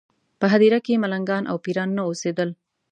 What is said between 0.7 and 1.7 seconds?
کې ملنګان او